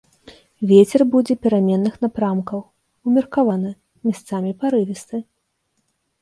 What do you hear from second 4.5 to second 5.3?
парывісты.